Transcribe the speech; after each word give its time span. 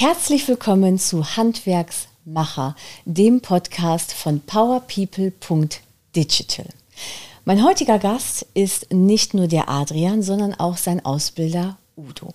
Herzlich 0.00 0.46
willkommen 0.46 1.00
zu 1.00 1.36
Handwerksmacher, 1.36 2.76
dem 3.04 3.40
Podcast 3.40 4.12
von 4.12 4.38
powerpeople.digital. 4.38 6.66
Mein 7.44 7.64
heutiger 7.64 7.98
Gast 7.98 8.46
ist 8.54 8.92
nicht 8.92 9.34
nur 9.34 9.48
der 9.48 9.68
Adrian, 9.68 10.22
sondern 10.22 10.54
auch 10.54 10.76
sein 10.76 11.04
Ausbilder 11.04 11.78
Udo. 11.96 12.32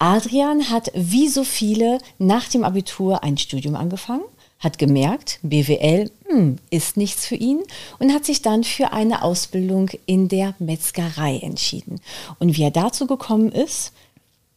Adrian 0.00 0.70
hat 0.70 0.90
wie 0.92 1.28
so 1.28 1.44
viele 1.44 2.00
nach 2.18 2.48
dem 2.48 2.64
Abitur 2.64 3.22
ein 3.22 3.38
Studium 3.38 3.76
angefangen, 3.76 4.24
hat 4.58 4.78
gemerkt, 4.78 5.38
BWL 5.42 6.10
hm, 6.26 6.58
ist 6.70 6.96
nichts 6.96 7.26
für 7.26 7.36
ihn 7.36 7.62
und 8.00 8.12
hat 8.12 8.24
sich 8.24 8.42
dann 8.42 8.64
für 8.64 8.92
eine 8.92 9.22
Ausbildung 9.22 9.88
in 10.06 10.26
der 10.26 10.56
Metzgerei 10.58 11.38
entschieden. 11.38 12.00
Und 12.40 12.56
wie 12.56 12.64
er 12.64 12.72
dazu 12.72 13.06
gekommen 13.06 13.52
ist, 13.52 13.92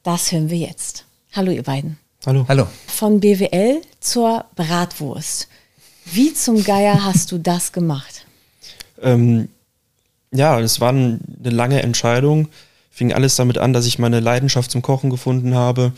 das 0.02 0.32
hören 0.32 0.50
wir 0.50 0.58
jetzt. 0.58 1.06
Hallo 1.34 1.52
ihr 1.52 1.62
beiden. 1.62 2.00
Hallo. 2.28 2.46
Hallo. 2.50 2.68
Von 2.88 3.22
BWL 3.22 3.80
zur 4.02 4.44
Bratwurst. 4.58 5.48
Wie 6.04 6.34
zum 6.34 6.62
Geier 6.62 7.06
hast 7.06 7.32
du 7.32 7.38
das 7.38 7.72
gemacht? 7.72 8.26
Ähm, 9.02 9.48
ja, 10.34 10.60
es 10.60 10.82
war 10.82 10.90
eine 10.90 11.20
lange 11.42 11.82
Entscheidung. 11.84 12.50
Fing 12.92 13.14
alles 13.14 13.38
damit 13.38 13.58
an, 13.58 13.72
dass 13.72 13.86
ich 13.86 13.98
meine 13.98 14.20
Leidenschaft 14.20 14.72
zum 14.72 14.82
Kochen 14.82 15.10
gefunden 15.10 15.56
habe, 15.56 15.94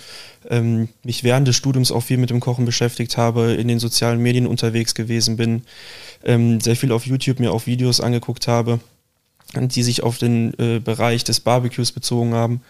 ähm, 0.51 0.89
mich 1.03 1.23
während 1.23 1.47
des 1.47 1.55
Studiums 1.55 1.91
auch 1.91 2.01
viel 2.01 2.17
mit 2.17 2.29
dem 2.29 2.41
Kochen 2.41 2.65
beschäftigt 2.65 3.17
habe, 3.17 3.53
in 3.53 3.67
den 3.67 3.79
sozialen 3.79 4.21
Medien 4.21 4.45
unterwegs 4.45 4.93
gewesen 4.93 5.35
bin, 5.35 5.63
ähm, 6.23 6.61
sehr 6.61 6.75
viel 6.75 6.91
auf 6.91 7.07
YouTube 7.07 7.39
mir 7.39 7.51
auch 7.51 7.65
Videos 7.65 8.01
angeguckt 8.01 8.47
habe, 8.47 8.79
die 9.55 9.81
sich 9.81 10.03
auf 10.03 10.19
den 10.19 10.53
äh, 10.59 10.77
Bereich 10.77 11.23
des 11.23 11.39
Barbecues 11.39 11.91
bezogen 11.91 12.35
haben. 12.35 12.61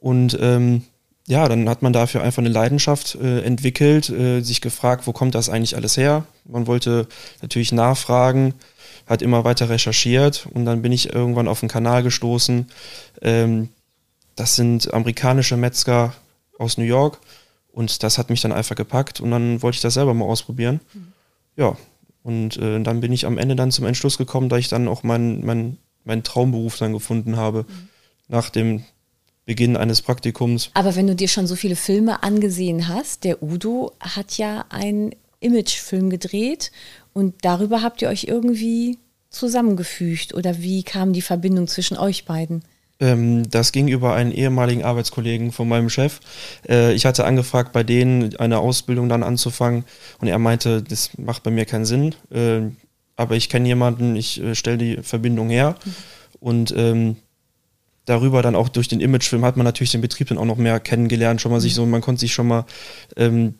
Und 0.00 0.38
ähm, 0.40 0.84
ja, 1.26 1.48
dann 1.48 1.68
hat 1.68 1.82
man 1.82 1.92
dafür 1.92 2.22
einfach 2.22 2.42
eine 2.42 2.50
Leidenschaft 2.50 3.14
äh, 3.14 3.40
entwickelt, 3.42 4.10
äh, 4.10 4.40
sich 4.42 4.60
gefragt, 4.60 5.06
wo 5.06 5.12
kommt 5.12 5.34
das 5.34 5.48
eigentlich 5.48 5.76
alles 5.76 5.96
her? 5.96 6.26
Man 6.44 6.66
wollte 6.66 7.08
natürlich 7.40 7.72
nachfragen, 7.72 8.54
hat 9.06 9.22
immer 9.22 9.44
weiter 9.44 9.70
recherchiert 9.70 10.46
und 10.52 10.66
dann 10.66 10.82
bin 10.82 10.92
ich 10.92 11.14
irgendwann 11.14 11.48
auf 11.48 11.62
einen 11.62 11.70
Kanal 11.70 12.02
gestoßen. 12.02 12.66
Ähm, 13.22 13.70
das 14.34 14.56
sind 14.56 14.92
amerikanische 14.92 15.56
Metzger 15.56 16.12
aus 16.58 16.76
New 16.76 16.84
York 16.84 17.18
und 17.72 18.02
das 18.02 18.18
hat 18.18 18.28
mich 18.28 18.42
dann 18.42 18.52
einfach 18.52 18.76
gepackt 18.76 19.20
und 19.20 19.30
dann 19.30 19.62
wollte 19.62 19.76
ich 19.76 19.82
das 19.82 19.94
selber 19.94 20.12
mal 20.12 20.26
ausprobieren. 20.26 20.80
Mhm. 20.92 21.12
Ja, 21.56 21.76
und 22.22 22.56
äh, 22.58 22.80
dann 22.82 23.00
bin 23.00 23.12
ich 23.12 23.26
am 23.26 23.38
Ende 23.38 23.56
dann 23.56 23.70
zum 23.70 23.86
Entschluss 23.86 24.18
gekommen, 24.18 24.50
da 24.50 24.58
ich 24.58 24.68
dann 24.68 24.88
auch 24.88 25.02
meinen 25.02 25.44
mein, 25.44 25.78
mein 26.04 26.22
Traumberuf 26.22 26.76
dann 26.76 26.92
gefunden 26.92 27.36
habe. 27.36 27.62
Mhm. 27.62 27.88
Nach 28.28 28.50
dem 28.50 28.84
Beginn 29.46 29.76
eines 29.76 30.02
Praktikums. 30.02 30.70
Aber 30.74 30.96
wenn 30.96 31.06
du 31.06 31.14
dir 31.14 31.28
schon 31.28 31.46
so 31.46 31.56
viele 31.56 31.76
Filme 31.76 32.22
angesehen 32.22 32.88
hast, 32.88 33.24
der 33.24 33.42
Udo 33.42 33.92
hat 34.00 34.38
ja 34.38 34.64
einen 34.70 35.14
Imagefilm 35.40 36.08
gedreht 36.08 36.72
und 37.12 37.34
darüber 37.42 37.82
habt 37.82 38.00
ihr 38.00 38.08
euch 38.08 38.24
irgendwie 38.24 38.98
zusammengefügt 39.28 40.32
oder 40.32 40.60
wie 40.60 40.82
kam 40.82 41.12
die 41.12 41.22
Verbindung 41.22 41.68
zwischen 41.68 41.98
euch 41.98 42.24
beiden? 42.24 42.62
Ähm, 43.00 43.50
das 43.50 43.72
ging 43.72 43.88
über 43.88 44.14
einen 44.14 44.32
ehemaligen 44.32 44.84
Arbeitskollegen 44.84 45.52
von 45.52 45.68
meinem 45.68 45.90
Chef. 45.90 46.20
Äh, 46.68 46.94
ich 46.94 47.04
hatte 47.04 47.24
angefragt, 47.24 47.72
bei 47.72 47.82
denen 47.82 48.36
eine 48.36 48.58
Ausbildung 48.58 49.08
dann 49.08 49.22
anzufangen 49.22 49.84
und 50.20 50.28
er 50.28 50.38
meinte, 50.38 50.82
das 50.82 51.10
macht 51.18 51.42
bei 51.42 51.50
mir 51.50 51.66
keinen 51.66 51.84
Sinn, 51.84 52.14
äh, 52.30 52.62
aber 53.16 53.36
ich 53.36 53.48
kenne 53.48 53.68
jemanden, 53.68 54.16
ich 54.16 54.40
äh, 54.40 54.54
stelle 54.54 54.78
die 54.78 54.96
Verbindung 55.02 55.50
her 55.50 55.76
mhm. 55.84 55.94
und 56.40 56.74
ähm, 56.76 57.16
darüber 58.04 58.42
dann 58.42 58.54
auch 58.54 58.68
durch 58.68 58.88
den 58.88 59.00
Imagefilm 59.00 59.44
hat 59.44 59.56
man 59.56 59.64
natürlich 59.64 59.92
den 59.92 60.00
Betrieb 60.00 60.28
dann 60.28 60.38
auch 60.38 60.44
noch 60.44 60.56
mehr 60.56 60.80
kennengelernt, 60.80 61.40
schon 61.40 61.52
mal 61.52 61.60
sich 61.60 61.72
mhm. 61.72 61.76
so, 61.76 61.86
man 61.86 62.00
konnte 62.00 62.20
sich 62.20 62.34
schon 62.34 62.48
mal 62.48 62.66
ähm, 63.16 63.54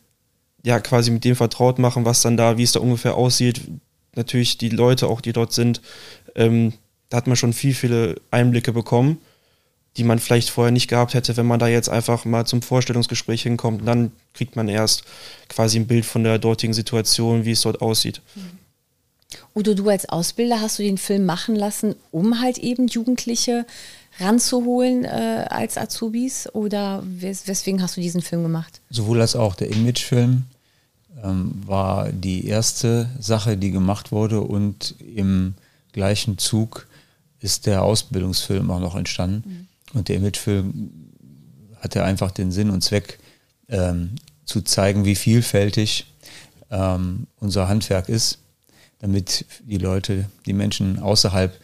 ja 0.64 0.80
quasi 0.80 1.10
mit 1.10 1.24
dem 1.24 1.36
vertraut 1.36 1.78
machen, 1.78 2.04
was 2.04 2.22
dann 2.22 2.36
da, 2.36 2.58
wie 2.58 2.62
es 2.62 2.72
da 2.72 2.80
ungefähr 2.80 3.14
aussieht. 3.14 3.62
Natürlich 4.16 4.58
die 4.58 4.68
Leute 4.68 5.08
auch, 5.08 5.20
die 5.20 5.32
dort 5.32 5.52
sind, 5.52 5.80
ähm, 6.34 6.72
da 7.08 7.18
hat 7.18 7.26
man 7.26 7.36
schon 7.36 7.52
viel, 7.52 7.74
viele 7.74 8.16
Einblicke 8.30 8.72
bekommen, 8.72 9.18
die 9.96 10.04
man 10.04 10.18
vielleicht 10.18 10.50
vorher 10.50 10.72
nicht 10.72 10.88
gehabt 10.88 11.14
hätte, 11.14 11.36
wenn 11.36 11.46
man 11.46 11.58
da 11.58 11.68
jetzt 11.68 11.88
einfach 11.88 12.24
mal 12.24 12.44
zum 12.46 12.62
Vorstellungsgespräch 12.62 13.42
hinkommt. 13.42 13.80
Und 13.80 13.86
dann 13.86 14.12
kriegt 14.32 14.56
man 14.56 14.68
erst 14.68 15.04
quasi 15.48 15.78
ein 15.78 15.86
Bild 15.86 16.04
von 16.04 16.24
der 16.24 16.38
dortigen 16.38 16.74
Situation, 16.74 17.44
wie 17.44 17.52
es 17.52 17.60
dort 17.60 17.80
aussieht. 17.80 18.20
Mhm. 18.34 18.58
Udo, 19.54 19.74
du 19.74 19.88
als 19.88 20.08
Ausbilder 20.08 20.60
hast 20.60 20.78
du 20.78 20.82
den 20.82 20.98
Film 20.98 21.26
machen 21.26 21.54
lassen, 21.54 21.94
um 22.10 22.40
halt 22.40 22.58
eben 22.58 22.86
Jugendliche 22.86 23.66
ranzuholen 24.20 25.04
äh, 25.04 25.46
als 25.48 25.76
Azubis 25.78 26.48
oder 26.52 27.02
wes 27.04 27.46
weswegen 27.48 27.82
hast 27.82 27.96
du 27.96 28.00
diesen 28.00 28.22
Film 28.22 28.42
gemacht? 28.42 28.80
Sowohl 28.90 29.20
als 29.20 29.36
auch 29.36 29.54
der 29.54 29.70
Imagefilm 29.70 30.44
ähm, 31.22 31.62
war 31.66 32.10
die 32.10 32.46
erste 32.46 33.08
Sache, 33.18 33.56
die 33.56 33.70
gemacht 33.70 34.12
wurde 34.12 34.40
und 34.40 34.94
im 35.00 35.54
gleichen 35.92 36.38
Zug 36.38 36.86
ist 37.40 37.66
der 37.66 37.82
Ausbildungsfilm 37.82 38.70
auch 38.70 38.80
noch 38.80 38.96
entstanden. 38.96 39.68
Mhm. 39.92 39.98
Und 39.98 40.08
der 40.08 40.16
Imagefilm 40.16 40.90
hatte 41.80 42.04
einfach 42.04 42.30
den 42.30 42.50
Sinn 42.50 42.70
und 42.70 42.82
Zweck, 42.82 43.18
ähm, 43.68 44.16
zu 44.44 44.62
zeigen, 44.62 45.04
wie 45.04 45.14
vielfältig 45.14 46.06
ähm, 46.70 47.26
unser 47.40 47.68
Handwerk 47.68 48.08
ist, 48.08 48.38
damit 48.98 49.46
die 49.60 49.78
Leute, 49.78 50.26
die 50.46 50.52
Menschen 50.52 50.98
außerhalb 50.98 51.58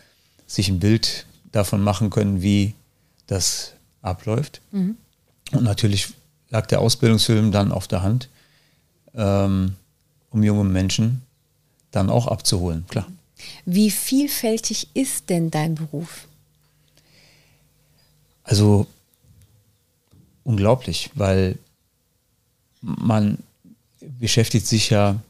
sich 0.47 0.69
ein 0.69 0.81
Bild 0.81 1.27
davon 1.53 1.83
machen 1.83 2.11
können, 2.11 2.43
wie 2.43 2.75
das 3.27 3.73
abläuft. 4.03 4.61
Mhm. 4.73 4.97
Und 5.53 5.65
natürlich 5.65 6.09
lag 6.51 6.67
der 6.67 6.81
Ausbildungsfilm 6.81 7.53
dann 7.53 7.73
auf 7.73 7.89
der 7.89 8.03
Hand, 8.03 8.29
ähm, 9.15 9.77
um 10.31 10.43
junge 10.43 10.65
Menschen 10.65 11.23
dann 11.91 12.11
auch 12.11 12.27
abzuholen, 12.27 12.85
klar. 12.89 13.07
Wie 13.65 13.91
vielfältig 13.91 14.89
ist 14.95 15.31
denn 15.31 15.51
dein 15.51 15.75
Beruf? 15.75 16.27
Also 18.45 18.87
unglaublich, 20.45 21.11
weil 21.15 21.59
man 22.81 23.39
beschäftigt 24.01 24.67
sich 24.67 24.91
ja, 24.91 25.21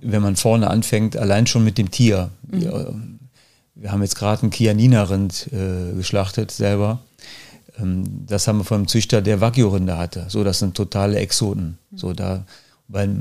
wenn 0.00 0.22
man 0.22 0.36
vorne 0.36 0.68
anfängt, 0.68 1.16
allein 1.16 1.46
schon 1.46 1.64
mit 1.64 1.78
dem 1.78 1.90
Tier. 1.90 2.30
Mhm 2.50 3.19
wir 3.80 3.92
haben 3.92 4.02
jetzt 4.02 4.16
gerade 4.16 4.42
einen 4.42 4.50
Kianina-Rind 4.50 5.48
äh, 5.52 5.96
geschlachtet 5.96 6.50
selber. 6.50 7.00
Ähm, 7.78 8.26
das 8.26 8.46
haben 8.46 8.58
wir 8.58 8.64
vom 8.64 8.86
Züchter, 8.86 9.22
der 9.22 9.40
Wagyu-Rinder 9.40 9.96
hatte. 9.96 10.26
So, 10.28 10.44
das 10.44 10.58
sind 10.58 10.76
totale 10.76 11.18
Exoten. 11.18 11.78
So, 11.94 12.12
da, 12.12 12.44
weil, 12.88 13.16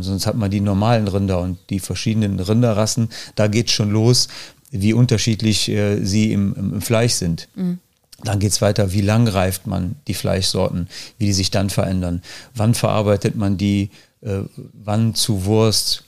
sonst 0.00 0.26
hat 0.26 0.36
man 0.36 0.50
die 0.50 0.60
normalen 0.60 1.08
Rinder 1.08 1.40
und 1.40 1.58
die 1.68 1.78
verschiedenen 1.78 2.40
Rinderrassen. 2.40 3.10
Da 3.34 3.48
geht 3.48 3.70
schon 3.70 3.90
los, 3.90 4.28
wie 4.70 4.94
unterschiedlich 4.94 5.68
äh, 5.68 6.02
sie 6.02 6.32
im, 6.32 6.54
im, 6.54 6.80
Fleisch 6.80 7.12
sind. 7.12 7.48
Mhm. 7.54 7.78
Dann 8.24 8.38
geht 8.38 8.52
es 8.52 8.62
weiter, 8.62 8.92
wie 8.92 9.02
lang 9.02 9.28
reift 9.28 9.66
man 9.66 9.96
die 10.08 10.14
Fleischsorten, 10.14 10.88
wie 11.18 11.26
die 11.26 11.32
sich 11.34 11.50
dann 11.50 11.68
verändern. 11.68 12.22
Wann 12.54 12.74
verarbeitet 12.74 13.36
man 13.36 13.58
die, 13.58 13.90
äh, 14.22 14.40
wann 14.72 15.14
zu 15.14 15.44
Wurst. 15.44 16.04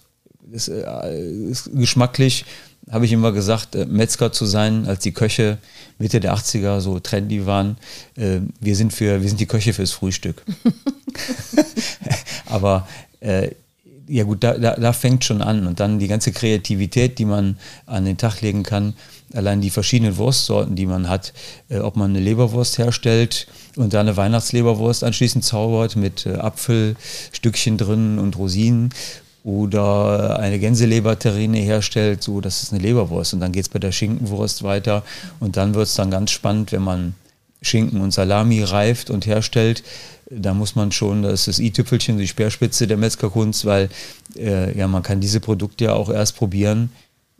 Das 0.50 0.68
äh, 0.68 1.22
ist 1.50 1.70
geschmacklich 1.74 2.46
habe 2.90 3.04
ich 3.04 3.12
immer 3.12 3.32
gesagt, 3.32 3.74
äh, 3.74 3.86
Metzger 3.86 4.32
zu 4.32 4.46
sein, 4.46 4.86
als 4.86 5.00
die 5.00 5.12
Köche 5.12 5.58
Mitte 5.98 6.20
der 6.20 6.34
80er 6.34 6.80
so 6.80 6.98
trendy 6.98 7.46
waren. 7.46 7.76
Äh, 8.16 8.40
wir, 8.60 8.76
sind 8.76 8.92
für, 8.92 9.22
wir 9.22 9.28
sind 9.28 9.40
die 9.40 9.46
Köche 9.46 9.72
fürs 9.72 9.92
Frühstück. 9.92 10.42
Aber 12.46 12.88
äh, 13.20 13.50
ja 14.08 14.24
gut, 14.24 14.42
da, 14.42 14.58
da, 14.58 14.74
da 14.74 14.92
fängt 14.92 15.24
schon 15.24 15.40
an. 15.40 15.66
Und 15.66 15.78
dann 15.78 15.98
die 15.98 16.08
ganze 16.08 16.32
Kreativität, 16.32 17.18
die 17.18 17.24
man 17.24 17.58
an 17.86 18.04
den 18.04 18.16
Tag 18.16 18.40
legen 18.40 18.64
kann. 18.64 18.94
Allein 19.32 19.60
die 19.60 19.70
verschiedenen 19.70 20.16
Wurstsorten, 20.16 20.74
die 20.74 20.86
man 20.86 21.08
hat. 21.08 21.32
Äh, 21.68 21.78
ob 21.78 21.96
man 21.96 22.10
eine 22.10 22.20
Leberwurst 22.20 22.78
herstellt 22.78 23.46
und 23.76 23.94
da 23.94 24.00
eine 24.00 24.16
Weihnachtsleberwurst 24.16 25.04
anschließend 25.04 25.44
zaubert 25.44 25.94
mit 25.94 26.26
äh, 26.26 26.34
Apfelstückchen 26.34 27.78
drin 27.78 28.18
und 28.18 28.36
Rosinen 28.36 28.90
oder 29.42 30.38
eine 30.38 30.58
Gänseleberterrine 30.58 31.58
herstellt, 31.58 32.22
so 32.22 32.40
das 32.40 32.62
ist 32.62 32.72
eine 32.72 32.82
Leberwurst. 32.82 33.34
Und 33.34 33.40
dann 33.40 33.52
geht 33.52 33.62
es 33.62 33.68
bei 33.68 33.78
der 33.78 33.92
Schinkenwurst 33.92 34.62
weiter. 34.62 35.02
Und 35.38 35.56
dann 35.56 35.74
wird 35.74 35.86
es 35.86 35.94
dann 35.94 36.10
ganz 36.10 36.30
spannend, 36.30 36.72
wenn 36.72 36.82
man 36.82 37.14
Schinken 37.62 38.00
und 38.00 38.12
Salami 38.12 38.62
reift 38.62 39.10
und 39.10 39.26
herstellt. 39.26 39.82
Da 40.30 40.54
muss 40.54 40.76
man 40.76 40.92
schon, 40.92 41.22
das 41.22 41.40
ist 41.40 41.48
das 41.48 41.58
i-Tüpfelchen, 41.58 42.18
die 42.18 42.28
Speerspitze 42.28 42.86
der 42.86 42.96
Metzgerkunst, 42.96 43.64
weil 43.64 43.88
äh, 44.36 44.76
ja, 44.78 44.86
man 44.86 45.02
kann 45.02 45.20
diese 45.20 45.40
Produkte 45.40 45.84
ja 45.84 45.94
auch 45.94 46.08
erst 46.08 46.36
probieren, 46.36 46.92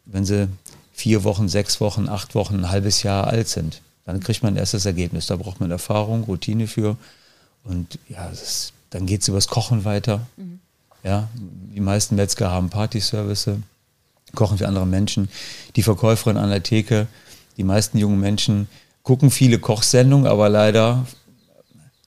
wenn 0.07 0.25
sie 0.25 0.49
vier 0.93 1.25
Wochen, 1.25 1.49
sechs 1.49 1.81
Wochen, 1.81 2.09
acht 2.09 2.35
Wochen, 2.35 2.57
ein 2.57 2.71
halbes 2.71 3.03
Jahr 3.03 3.27
alt 3.29 3.49
sind. 3.49 3.81
Dann 4.05 4.21
kriegt 4.21 4.43
man 4.43 4.57
erst 4.57 4.75
das 4.75 4.87
Ergebnis. 4.87 5.27
Da 5.27 5.37
braucht 5.37 5.61
man 5.61 5.71
Erfahrung, 5.71 6.25
Routine 6.25 6.67
für. 6.67 6.97
Und 7.63 7.99
ja, 8.09 8.27
ist, 8.29 8.73
dann 8.91 9.07
geht 9.07 9.23
es 9.23 9.29
übers 9.29 9.47
Kochen 9.47 9.85
weiter. 9.85 10.27
Mhm. 10.37 10.61
Ja, 11.03 11.29
die 11.35 11.81
meisten 11.81 12.17
Metzger 12.17 12.51
haben 12.51 12.69
Partyservice, 12.69 13.51
kochen 14.35 14.59
für 14.59 14.69
andere 14.69 14.87
Menschen. 14.87 15.29
Die 15.77 15.83
Verkäuferin 15.83 16.37
an 16.37 16.51
der 16.51 16.63
Theke, 16.63 17.07
die 17.57 17.65
meisten 17.65 17.99
jungen 17.99 18.21
Menschen 18.21 18.69
gucken 19.03 19.31
viele 19.31 19.59
Kochsendungen, 19.59 20.27
aber 20.27 20.49
leider 20.49 21.07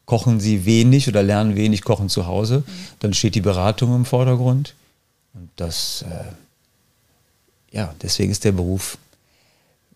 kochen 0.06 0.40
sie 0.40 0.66
wenig 0.66 1.08
oder 1.08 1.24
lernen 1.24 1.56
wenig 1.56 1.84
Kochen 1.84 2.10
zu 2.10 2.28
Hause. 2.28 2.64
Dann 3.00 3.14
steht 3.14 3.36
die 3.36 3.42
Beratung 3.42 3.96
im 3.96 4.06
Vordergrund. 4.06 4.76
Und 5.34 5.50
das, 5.56 6.04
äh, 6.08 7.76
ja, 7.76 7.94
deswegen 8.02 8.32
ist 8.32 8.44
der 8.44 8.52
Beruf, 8.52 8.98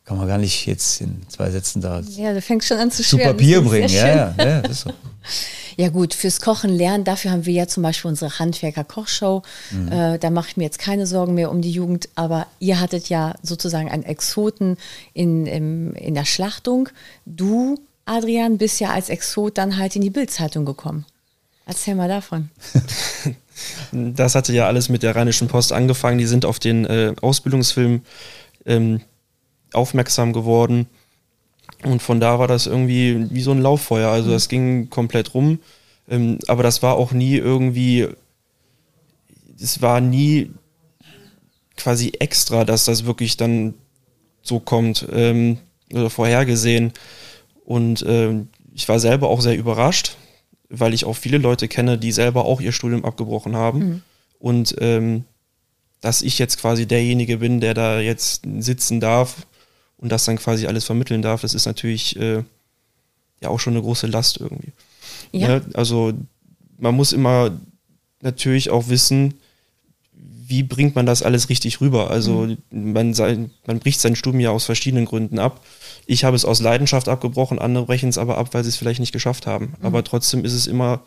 kann 0.06 0.18
man 0.18 0.28
gar 0.28 0.38
nicht 0.38 0.66
jetzt 0.66 1.02
in 1.02 1.22
zwei 1.28 1.52
Sätzen 1.52 1.82
da 1.82 2.00
ja, 2.00 2.34
du 2.34 2.42
fängst 2.42 2.68
schon 2.68 2.78
an 2.78 2.90
zu, 2.90 3.04
zu 3.04 3.18
Papier 3.18 3.62
bringen. 3.62 3.90
Ja, 3.90 4.08
ja, 4.08 4.36
ja, 4.38 4.60
ist 4.62 4.82
so. 4.82 4.92
Ja 5.80 5.90
gut, 5.90 6.16
fürs 6.16 6.42
Kochen 6.42 6.72
lernen, 6.72 7.04
dafür 7.04 7.30
haben 7.30 7.46
wir 7.46 7.54
ja 7.54 7.68
zum 7.68 7.84
Beispiel 7.84 8.10
unsere 8.10 8.40
Handwerker-Kochshow. 8.40 9.44
Mhm. 9.70 9.92
Äh, 9.92 10.18
da 10.18 10.32
mache 10.32 10.50
ich 10.50 10.58
mir 10.58 10.64
jetzt 10.64 10.80
keine 10.80 11.06
Sorgen 11.06 11.36
mehr 11.36 11.52
um 11.52 11.62
die 11.62 11.70
Jugend, 11.70 12.10
aber 12.16 12.48
ihr 12.58 12.80
hattet 12.80 13.10
ja 13.10 13.36
sozusagen 13.44 13.90
einen 13.90 14.02
Exoten 14.02 14.78
in, 15.14 15.46
in, 15.46 15.94
in 15.94 16.16
der 16.16 16.26
Schlachtung. 16.26 16.90
Du, 17.28 17.80
Adrian, 18.06 18.58
bist 18.58 18.80
ja 18.80 18.90
als 18.90 19.10
Exot 19.10 19.60
dann 19.60 19.78
halt 19.78 19.96
in 19.96 20.02
die 20.02 20.10
Bildzeitung 20.10 20.66
gekommen. 20.66 21.06
Erzähl 21.68 21.94
mal 21.94 22.10
davon. 22.10 22.50
das 23.92 24.34
hatte 24.34 24.54
ja 24.54 24.66
alles 24.66 24.90
mit 24.90 25.04
der 25.04 25.16
Rheinischen 25.16 25.48
Post 25.48 25.74
angefangen. 25.74 26.18
Die 26.18 26.26
sind 26.26 26.44
auf 26.44 26.58
den 26.58 26.86
äh, 26.86 27.14
Ausbildungsfilm 27.22 28.02
ähm, 28.66 29.02
aufmerksam 29.74 30.34
geworden 30.34 30.88
und 31.84 32.02
von 32.02 32.20
da 32.20 32.40
war 32.40 32.48
das 32.48 32.66
irgendwie 32.66 33.28
wie 33.30 33.42
so 33.42 33.52
ein 33.52 33.62
Lauffeuer. 33.62 34.10
Also 34.10 34.32
das 34.32 34.50
ging 34.50 34.90
komplett 34.90 35.34
rum. 35.34 35.60
Ähm, 36.10 36.40
aber 36.48 36.64
das 36.64 36.82
war 36.82 36.96
auch 36.96 37.12
nie 37.12 37.36
irgendwie, 37.36 38.08
es 39.60 39.82
war 39.82 40.02
nie 40.02 40.52
quasi 41.76 42.14
extra, 42.20 42.66
dass 42.66 42.86
das 42.86 43.06
wirklich 43.06 43.38
dann 43.38 43.76
so 44.42 44.60
kommt 44.60 45.08
ähm, 45.12 45.58
oder 45.94 46.10
vorhergesehen. 46.10 46.94
Und 47.66 48.04
ähm, 48.08 48.48
ich 48.74 48.88
war 48.90 49.00
selber 49.00 49.30
auch 49.30 49.42
sehr 49.42 49.58
überrascht, 49.58 50.18
weil 50.70 50.94
ich 50.94 51.06
auch 51.06 51.16
viele 51.16 51.38
Leute 51.38 51.68
kenne, 51.68 51.98
die 51.98 52.12
selber 52.12 52.46
auch 52.46 52.62
ihr 52.62 52.72
Studium 52.72 53.06
abgebrochen 53.06 53.56
haben. 53.56 53.80
Mhm. 53.80 54.02
Und 54.40 54.76
ähm, 54.80 55.26
dass 56.02 56.22
ich 56.22 56.40
jetzt 56.40 56.60
quasi 56.60 56.88
derjenige 56.88 57.38
bin, 57.38 57.60
der 57.60 57.74
da 57.74 58.00
jetzt 58.00 58.44
sitzen 58.60 59.00
darf 59.00 59.47
und 59.98 60.12
das 60.12 60.26
dann 60.26 60.38
quasi 60.38 60.68
alles 60.68 60.86
vermitteln 60.86 61.22
darf, 61.22 61.42
das 61.42 61.54
ist 61.54 61.66
natürlich 61.66 62.16
äh, 62.18 62.44
ja 63.42 63.50
auch 63.50 63.60
schon 63.60 63.74
eine 63.74 63.82
große 63.82 64.08
Last 64.08 64.40
irgendwie. 64.40 64.72
Ja. 65.32 65.40
ja. 65.40 65.48
Ne? 65.48 65.66
Also 65.74 66.14
man 66.78 66.96
muss 66.96 67.14
immer 67.14 67.52
natürlich 68.22 68.70
auch 68.70 68.90
wissen, 68.90 69.36
wie 70.48 70.64
bringt 70.64 70.96
man 70.96 71.06
das 71.06 71.24
alles 71.24 71.50
richtig 71.50 71.82
rüber? 71.82 72.10
Also 72.10 72.48
mhm. 72.48 72.94
man, 72.94 73.14
sein, 73.14 73.52
man 73.66 73.80
bricht 73.80 74.00
sein 74.00 74.16
Studium 74.16 74.40
ja 74.40 74.52
aus 74.52 74.66
verschiedenen 74.66 75.06
Gründen 75.06 75.40
ab. 75.40 75.64
Ich 76.06 76.24
habe 76.24 76.38
es 76.38 76.46
aus 76.46 76.62
Leidenschaft 76.62 77.10
abgebrochen, 77.10 77.60
andere 77.60 77.86
brechen 77.86 78.08
es 78.08 78.18
aber 78.18 78.38
ab, 78.38 78.54
weil 78.54 78.64
sie 78.64 78.70
es 78.70 78.78
vielleicht 78.78 79.02
nicht 79.02 79.12
geschafft 79.12 79.46
haben. 79.46 79.76
Mhm. 79.80 79.86
Aber 79.86 80.04
trotzdem 80.04 80.46
ist 80.46 80.54
es 80.54 80.68
immer 80.68 81.02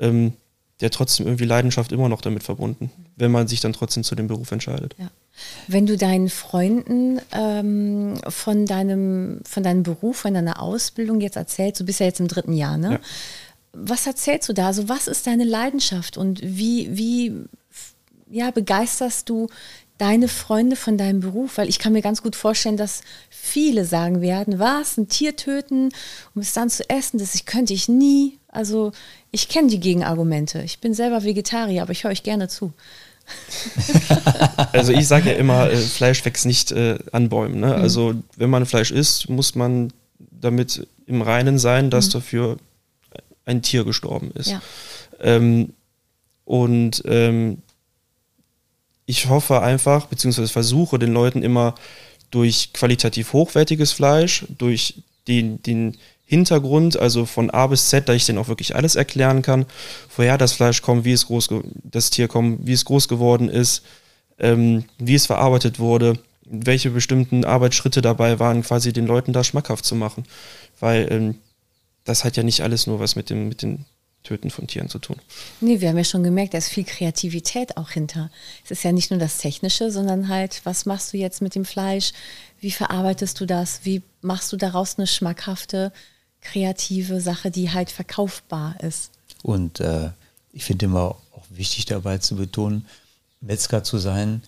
ähm, 0.00 0.32
ja 0.82 0.88
trotzdem 0.88 1.26
irgendwie 1.26 1.44
Leidenschaft 1.44 1.92
immer 1.92 2.08
noch 2.08 2.20
damit 2.20 2.42
verbunden, 2.42 2.90
wenn 3.16 3.30
man 3.30 3.48
sich 3.48 3.60
dann 3.60 3.72
trotzdem 3.72 4.04
zu 4.04 4.14
dem 4.14 4.26
Beruf 4.26 4.50
entscheidet. 4.50 4.94
Ja. 4.98 5.10
Wenn 5.68 5.86
du 5.86 5.96
deinen 5.96 6.28
Freunden 6.28 7.20
ähm, 7.32 8.18
von, 8.28 8.66
deinem, 8.66 9.40
von 9.44 9.62
deinem 9.62 9.84
Beruf, 9.84 10.18
von 10.18 10.34
deiner 10.34 10.60
Ausbildung 10.60 11.20
jetzt 11.20 11.36
erzählst, 11.36 11.80
du 11.80 11.84
bist 11.84 12.00
ja 12.00 12.06
jetzt 12.06 12.20
im 12.20 12.28
dritten 12.28 12.52
Jahr, 12.52 12.76
ne? 12.76 12.92
Ja. 12.92 13.00
Was 13.74 14.06
erzählst 14.06 14.50
du 14.50 14.52
da? 14.52 14.66
Also 14.66 14.90
was 14.90 15.06
ist 15.06 15.26
deine 15.26 15.44
Leidenschaft 15.44 16.18
und 16.18 16.42
wie, 16.42 16.94
wie 16.94 17.32
ja, 18.28 18.50
begeisterst 18.50 19.30
du 19.30 19.48
deine 19.96 20.28
Freunde 20.28 20.76
von 20.76 20.98
deinem 20.98 21.20
Beruf? 21.20 21.56
Weil 21.56 21.70
ich 21.70 21.78
kann 21.78 21.94
mir 21.94 22.02
ganz 22.02 22.22
gut 22.22 22.36
vorstellen, 22.36 22.76
dass 22.76 23.00
viele 23.30 23.86
sagen 23.86 24.20
werden, 24.20 24.58
was, 24.58 24.98
ein 24.98 25.08
Tier 25.08 25.36
töten, 25.36 25.88
um 26.34 26.42
es 26.42 26.52
dann 26.52 26.68
zu 26.68 26.86
essen, 26.90 27.18
das 27.18 27.34
ich, 27.34 27.46
könnte 27.46 27.72
ich 27.72 27.88
nie. 27.88 28.38
Also 28.52 28.92
ich 29.32 29.48
kenne 29.48 29.68
die 29.68 29.80
Gegenargumente. 29.80 30.62
Ich 30.62 30.78
bin 30.78 30.94
selber 30.94 31.24
Vegetarier, 31.24 31.82
aber 31.82 31.92
ich 31.92 32.04
höre 32.04 32.12
euch 32.12 32.22
gerne 32.22 32.48
zu. 32.48 32.72
also 34.72 34.92
ich 34.92 35.08
sage 35.08 35.30
ja 35.30 35.36
immer, 35.36 35.70
äh, 35.70 35.76
Fleisch 35.76 36.24
wächst 36.24 36.44
nicht 36.44 36.70
äh, 36.70 36.98
an 37.12 37.28
Bäumen. 37.28 37.60
Ne? 37.60 37.68
Mhm. 37.68 37.82
Also 37.82 38.14
wenn 38.36 38.50
man 38.50 38.66
Fleisch 38.66 38.90
isst, 38.90 39.28
muss 39.28 39.54
man 39.54 39.92
damit 40.18 40.86
im 41.06 41.22
Reinen 41.22 41.58
sein, 41.58 41.90
dass 41.90 42.08
mhm. 42.08 42.12
dafür 42.12 42.56
ein 43.44 43.62
Tier 43.62 43.84
gestorben 43.84 44.30
ist. 44.32 44.50
Ja. 44.50 44.62
Ähm, 45.20 45.72
und 46.44 47.02
ähm, 47.06 47.58
ich 49.06 49.28
hoffe 49.28 49.62
einfach, 49.62 50.06
beziehungsweise 50.06 50.52
versuche 50.52 50.98
den 50.98 51.12
Leuten 51.12 51.42
immer 51.42 51.74
durch 52.30 52.72
qualitativ 52.72 53.32
hochwertiges 53.32 53.92
Fleisch, 53.92 54.44
durch 54.58 55.02
den, 55.28 55.62
den 55.62 55.96
Hintergrund, 56.24 56.96
also 56.96 57.26
von 57.26 57.50
A 57.50 57.66
bis 57.66 57.88
Z, 57.88 58.08
da 58.08 58.14
ich 58.14 58.24
denen 58.24 58.38
auch 58.38 58.48
wirklich 58.48 58.74
alles 58.74 58.96
erklären 58.96 59.42
kann, 59.42 59.66
woher 60.16 60.38
das 60.38 60.54
Fleisch 60.54 60.80
kommt, 60.80 61.04
wie 61.04 61.12
es 61.12 61.26
groß, 61.26 61.50
das 61.84 62.10
Tier 62.10 62.28
kommt, 62.28 62.66
wie 62.66 62.72
es 62.72 62.84
groß 62.84 63.08
geworden 63.08 63.48
ist, 63.48 63.82
ähm, 64.38 64.84
wie 64.98 65.14
es 65.14 65.26
verarbeitet 65.26 65.78
wurde, 65.78 66.18
welche 66.44 66.90
bestimmten 66.90 67.44
Arbeitsschritte 67.44 68.02
dabei 68.02 68.38
waren, 68.38 68.62
quasi 68.62 68.92
den 68.92 69.06
Leuten 69.06 69.32
da 69.32 69.44
schmackhaft 69.44 69.84
zu 69.84 69.94
machen. 69.94 70.24
Weil 70.80 71.06
ähm, 71.10 71.34
das 72.04 72.24
hat 72.24 72.36
ja 72.36 72.42
nicht 72.42 72.62
alles 72.62 72.86
nur 72.86 72.98
was 72.98 73.14
mit 73.14 73.30
dem, 73.30 73.48
mit 73.48 73.62
dem 73.62 73.84
Töten 74.22 74.50
von 74.50 74.66
Tieren 74.66 74.88
zu 74.88 74.98
tun. 74.98 75.16
Nee, 75.60 75.80
wir 75.80 75.88
haben 75.88 75.98
ja 75.98 76.04
schon 76.04 76.22
gemerkt, 76.22 76.54
da 76.54 76.58
ist 76.58 76.68
viel 76.68 76.84
Kreativität 76.84 77.76
auch 77.76 77.90
hinter. 77.90 78.30
Es 78.64 78.70
ist 78.70 78.84
ja 78.84 78.92
nicht 78.92 79.10
nur 79.10 79.18
das 79.18 79.38
Technische, 79.38 79.90
sondern 79.90 80.28
halt, 80.28 80.60
was 80.64 80.86
machst 80.86 81.12
du 81.12 81.18
jetzt 81.18 81.42
mit 81.42 81.54
dem 81.54 81.64
Fleisch? 81.64 82.12
Wie 82.62 82.70
verarbeitest 82.70 83.38
du 83.40 83.44
das? 83.44 83.80
Wie 83.82 84.00
machst 84.22 84.50
du 84.52 84.56
daraus 84.56 84.96
eine 84.96 85.06
schmackhafte 85.06 85.92
kreative 86.42 87.20
Sache, 87.20 87.50
die 87.50 87.70
halt 87.70 87.90
verkaufbar 87.90 88.78
ist. 88.80 89.10
Und 89.42 89.80
äh, 89.80 90.10
ich 90.52 90.64
finde 90.64 90.86
immer 90.86 91.16
auch 91.32 91.44
wichtig 91.48 91.86
dabei 91.86 92.18
zu 92.18 92.36
betonen, 92.36 92.86
Metzger 93.40 93.82
zu 93.82 93.98
sein, 93.98 94.42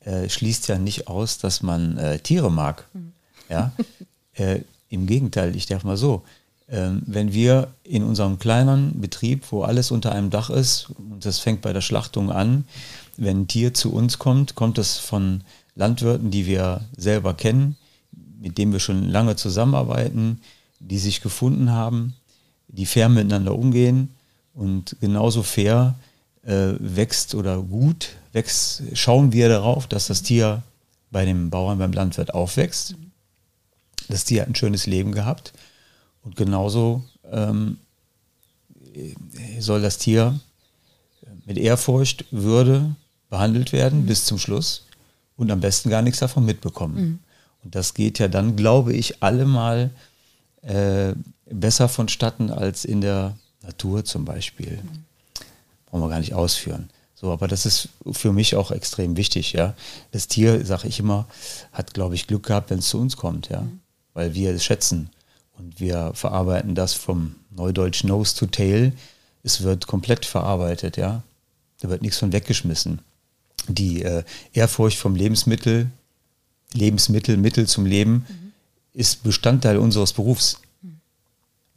äh, 0.00 0.28
schließt 0.28 0.68
ja 0.68 0.78
nicht 0.78 1.06
aus, 1.06 1.38
dass 1.38 1.62
man 1.62 1.96
äh, 1.96 2.18
Tiere 2.18 2.50
mag. 2.50 2.88
Mhm. 2.92 3.12
Ja? 3.48 3.72
Äh, 4.36 4.62
Im 4.88 5.06
Gegenteil, 5.06 5.54
ich 5.54 5.66
darf 5.66 5.84
mal 5.84 5.96
so, 5.96 6.24
ähm, 6.68 7.02
wenn 7.06 7.32
wir 7.32 7.68
in 7.84 8.02
unserem 8.02 8.40
kleinen 8.40 9.00
Betrieb, 9.00 9.44
wo 9.52 9.62
alles 9.62 9.92
unter 9.92 10.10
einem 10.10 10.30
Dach 10.30 10.50
ist, 10.50 10.88
und 10.98 11.24
das 11.24 11.38
fängt 11.38 11.62
bei 11.62 11.72
der 11.72 11.80
Schlachtung 11.80 12.32
an, 12.32 12.64
wenn 13.16 13.42
ein 13.42 13.46
Tier 13.46 13.74
zu 13.74 13.92
uns 13.92 14.18
kommt, 14.18 14.56
kommt 14.56 14.78
es 14.78 14.98
von 14.98 15.44
Landwirten, 15.74 16.30
die 16.30 16.46
wir 16.46 16.82
selber 16.96 17.34
kennen, 17.34 17.76
mit 18.40 18.58
denen 18.58 18.72
wir 18.72 18.80
schon 18.80 19.08
lange 19.08 19.36
zusammenarbeiten, 19.36 20.40
die 20.78 20.98
sich 20.98 21.20
gefunden 21.20 21.70
haben, 21.70 22.14
die 22.68 22.86
fair 22.86 23.08
miteinander 23.08 23.56
umgehen 23.56 24.10
und 24.52 24.96
genauso 25.00 25.42
fair 25.42 25.94
äh, 26.42 26.74
wächst 26.78 27.34
oder 27.34 27.60
gut 27.62 28.10
wächst, 28.32 28.82
schauen 28.92 29.32
wir 29.32 29.48
darauf, 29.48 29.86
dass 29.86 30.08
das 30.08 30.22
Tier 30.22 30.62
bei 31.10 31.24
dem 31.24 31.50
Bauern, 31.50 31.78
beim 31.78 31.92
Landwirt 31.92 32.34
aufwächst. 32.34 32.96
Das 34.08 34.24
Tier 34.24 34.42
hat 34.42 34.48
ein 34.48 34.54
schönes 34.54 34.86
Leben 34.86 35.12
gehabt 35.12 35.52
und 36.22 36.36
genauso 36.36 37.02
ähm, 37.30 37.78
soll 39.58 39.80
das 39.82 39.98
Tier 39.98 40.38
mit 41.46 41.56
Ehrfurcht, 41.56 42.26
Würde 42.30 42.94
behandelt 43.30 43.72
werden 43.72 44.06
bis 44.06 44.24
zum 44.26 44.38
Schluss 44.38 44.84
und 45.36 45.50
am 45.50 45.60
besten 45.60 45.90
gar 45.90 46.02
nichts 46.02 46.20
davon 46.20 46.44
mitbekommen. 46.44 46.96
Mhm. 46.96 47.18
Und 47.64 47.74
das 47.74 47.94
geht 47.94 48.18
ja 48.18 48.28
dann, 48.28 48.56
glaube 48.56 48.92
ich, 48.92 49.22
allemal 49.22 49.90
äh, 50.62 51.14
besser 51.50 51.88
vonstatten 51.88 52.50
als 52.50 52.84
in 52.84 53.00
der 53.00 53.36
Natur 53.62 54.04
zum 54.04 54.24
Beispiel. 54.24 54.82
Brauchen 55.86 56.02
wir 56.02 56.08
gar 56.08 56.20
nicht 56.20 56.34
ausführen. 56.34 56.90
So, 57.14 57.32
aber 57.32 57.48
das 57.48 57.64
ist 57.64 57.88
für 58.12 58.32
mich 58.32 58.54
auch 58.54 58.70
extrem 58.70 59.16
wichtig, 59.16 59.52
ja. 59.52 59.74
Das 60.10 60.28
Tier, 60.28 60.64
sage 60.66 60.88
ich 60.88 61.00
immer, 61.00 61.26
hat, 61.72 61.94
glaube 61.94 62.14
ich, 62.14 62.26
Glück 62.26 62.46
gehabt, 62.46 62.70
wenn 62.70 62.80
es 62.80 62.88
zu 62.88 62.98
uns 63.00 63.16
kommt, 63.16 63.48
ja. 63.48 63.62
Mhm. 63.62 63.80
Weil 64.12 64.34
wir 64.34 64.50
es 64.54 64.64
schätzen. 64.64 65.10
Und 65.56 65.80
wir 65.80 66.12
verarbeiten 66.14 66.74
das 66.74 66.94
vom 66.94 67.36
Neudeutsch 67.50 68.04
Nose 68.04 68.36
to 68.36 68.46
Tail. 68.46 68.92
Es 69.42 69.62
wird 69.62 69.86
komplett 69.86 70.26
verarbeitet, 70.26 70.96
ja. 70.96 71.22
Da 71.80 71.88
wird 71.88 72.02
nichts 72.02 72.18
von 72.18 72.32
weggeschmissen. 72.32 73.00
Die 73.68 74.02
äh, 74.02 74.24
Ehrfurcht 74.52 74.98
vom 74.98 75.14
Lebensmittel, 75.14 75.90
Lebensmittel, 76.72 77.36
Mittel 77.36 77.66
zum 77.66 77.86
Leben, 77.86 78.26
mhm 78.28 78.44
ist 78.94 79.24
Bestandteil 79.24 79.76
unseres 79.76 80.12
Berufs. 80.12 80.60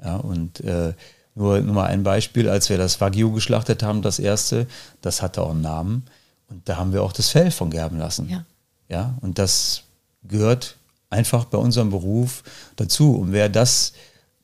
Ja, 0.01 0.17
und 0.17 0.61
äh, 0.61 0.93
nur, 1.35 1.59
nur 1.59 1.73
mal 1.73 1.87
ein 1.87 2.03
Beispiel, 2.03 2.47
als 2.47 2.69
wir 2.69 2.77
das 2.77 3.01
Wagyu 3.01 3.31
geschlachtet 3.31 3.83
haben, 3.83 4.03
das 4.03 4.19
erste, 4.19 4.67
das 5.01 5.21
hatte 5.21 5.41
auch 5.41 5.51
einen 5.51 5.61
Namen. 5.61 6.05
Und 6.49 6.69
da 6.69 6.77
haben 6.77 6.93
wir 6.93 7.03
auch 7.03 7.11
das 7.11 7.29
Fell 7.29 7.51
von 7.51 7.71
gerben 7.71 7.97
lassen. 7.97 8.29
Ja. 8.29 8.45
ja. 8.87 9.17
Und 9.21 9.39
das 9.39 9.83
gehört 10.23 10.77
einfach 11.09 11.45
bei 11.45 11.57
unserem 11.57 11.89
Beruf 11.89 12.43
dazu. 12.75 13.15
Und 13.15 13.31
wer 13.31 13.49
das, 13.49 13.93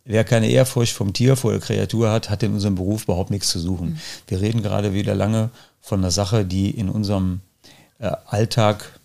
wer 0.06 0.24
keine 0.24 0.50
Ehrfurcht 0.50 0.94
vom 0.94 1.14
Tier 1.14 1.36
vor 1.36 1.52
der 1.52 1.62
Kreatur 1.62 2.12
hat, 2.12 2.30
hat 2.30 2.44
in 2.44 2.54
unserem 2.54 2.76
Beruf 2.76 3.04
überhaupt 3.04 3.32
nichts 3.32 3.50
zu 3.50 3.60
suchen. 3.60 3.92
Mhm. 3.92 4.00
Wir 4.28 4.42
reden 4.42 4.62
gerade 4.62 4.94
wieder 4.94 5.16
lange 5.16 5.50
von 5.82 6.00
einer 6.00 6.12
Sache, 6.12 6.46
die 6.46 6.70
in 6.72 6.90
unserem 6.90 7.42
äh, 8.00 8.12
Alltag 8.26 9.00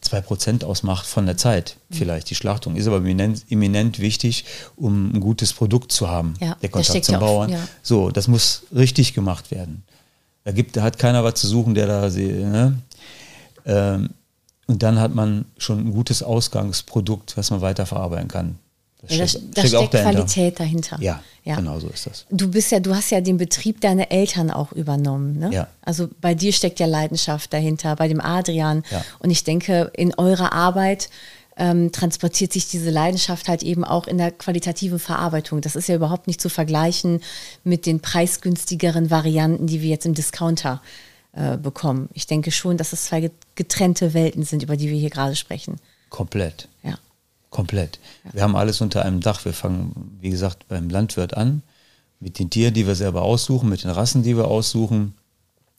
zwei 0.00 0.20
Prozent 0.20 0.64
ausmacht 0.64 1.06
von 1.06 1.26
der 1.26 1.36
Zeit, 1.36 1.76
vielleicht 1.90 2.30
die 2.30 2.34
Schlachtung, 2.34 2.76
ist 2.76 2.86
aber 2.86 2.98
eminent, 2.98 3.44
eminent 3.50 3.98
wichtig, 3.98 4.44
um 4.76 5.12
ein 5.12 5.20
gutes 5.20 5.52
Produkt 5.52 5.92
zu 5.92 6.08
haben. 6.08 6.34
Ja, 6.40 6.56
der 6.62 6.68
Kontakt 6.68 7.04
zum 7.04 7.14
ja 7.14 7.18
Bauern. 7.18 7.50
ja. 7.50 7.68
So, 7.82 8.10
das 8.10 8.28
muss 8.28 8.62
richtig 8.74 9.12
gemacht 9.14 9.50
werden. 9.50 9.82
Da, 10.44 10.52
gibt, 10.52 10.76
da 10.76 10.82
hat 10.82 10.98
keiner 10.98 11.24
was 11.24 11.34
zu 11.34 11.48
suchen, 11.48 11.74
der 11.74 11.86
da, 11.86 12.08
ne? 12.08 12.78
ähm, 13.66 14.10
und 14.66 14.82
dann 14.82 15.00
hat 15.00 15.14
man 15.14 15.46
schon 15.56 15.80
ein 15.80 15.92
gutes 15.92 16.22
Ausgangsprodukt, 16.22 17.36
was 17.36 17.50
man 17.50 17.60
weiterverarbeiten 17.60 18.28
kann. 18.28 18.58
Das 19.02 19.10
Ja, 19.12 19.18
da, 19.18 19.28
steckt- 19.28 19.44
da 19.56 19.60
steckt 19.60 19.74
auch 19.74 19.78
steckt 19.80 19.94
dahinter. 19.94 20.10
Qualität 20.12 20.60
dahinter. 20.60 20.98
Ja, 21.00 21.22
ja. 21.44 21.56
genau 21.56 21.78
so 21.78 21.88
ist 21.88 22.06
das. 22.06 22.26
Du 22.30 22.50
bist 22.50 22.72
ja, 22.72 22.80
du 22.80 22.94
hast 22.94 23.10
ja 23.10 23.20
den 23.20 23.36
Betrieb 23.36 23.80
deiner 23.80 24.10
Eltern 24.10 24.50
auch 24.50 24.72
übernommen, 24.72 25.38
ne? 25.38 25.50
Ja. 25.52 25.68
Also 25.82 26.08
bei 26.20 26.34
dir 26.34 26.52
steckt 26.52 26.80
ja 26.80 26.86
Leidenschaft 26.86 27.52
dahinter, 27.52 27.94
bei 27.96 28.08
dem 28.08 28.20
Adrian. 28.20 28.82
Ja. 28.90 29.04
Und 29.20 29.30
ich 29.30 29.44
denke, 29.44 29.90
in 29.94 30.14
eurer 30.14 30.52
Arbeit 30.52 31.10
ähm, 31.56 31.90
transportiert 31.92 32.52
sich 32.52 32.68
diese 32.68 32.90
Leidenschaft 32.90 33.48
halt 33.48 33.62
eben 33.62 33.84
auch 33.84 34.06
in 34.06 34.18
der 34.18 34.30
qualitativen 34.30 34.98
Verarbeitung. 34.98 35.60
Das 35.60 35.74
ist 35.76 35.88
ja 35.88 35.94
überhaupt 35.96 36.26
nicht 36.26 36.40
zu 36.40 36.48
vergleichen 36.48 37.20
mit 37.64 37.84
den 37.86 38.00
preisgünstigeren 38.00 39.10
Varianten, 39.10 39.66
die 39.66 39.80
wir 39.82 39.88
jetzt 39.90 40.06
im 40.06 40.14
Discounter 40.14 40.80
äh, 41.32 41.56
bekommen. 41.56 42.08
Ich 42.14 42.26
denke 42.26 42.50
schon, 42.52 42.76
dass 42.76 42.92
es 42.92 43.04
zwei 43.04 43.30
getrennte 43.54 44.14
Welten 44.14 44.44
sind, 44.44 44.62
über 44.62 44.76
die 44.76 44.88
wir 44.88 44.98
hier 44.98 45.10
gerade 45.10 45.34
sprechen. 45.36 45.76
Komplett. 46.10 46.68
Ja. 47.50 47.56
Komplett. 47.56 47.98
Wir 48.32 48.42
haben 48.42 48.56
alles 48.56 48.80
unter 48.80 49.04
einem 49.04 49.20
Dach. 49.20 49.44
Wir 49.44 49.52
fangen, 49.52 50.18
wie 50.20 50.30
gesagt, 50.30 50.68
beim 50.68 50.88
Landwirt 50.90 51.36
an, 51.36 51.62
mit 52.20 52.38
den 52.38 52.50
Tieren, 52.50 52.74
die 52.74 52.86
wir 52.86 52.94
selber 52.94 53.22
aussuchen, 53.22 53.68
mit 53.68 53.84
den 53.84 53.90
Rassen, 53.90 54.22
die 54.22 54.36
wir 54.36 54.48
aussuchen, 54.48 55.14